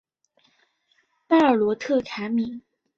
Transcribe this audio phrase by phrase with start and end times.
[1.27, 2.63] 巴尔罗特卡米。